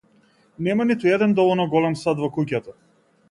Нема 0.67 0.83
ниту 0.91 1.05
еден 1.15 1.35
доволно 1.41 1.67
голем 1.75 1.97
сад 2.05 2.23
во 2.25 2.31
куќата. 2.39 2.75